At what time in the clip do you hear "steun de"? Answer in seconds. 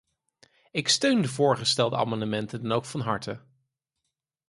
0.87-1.27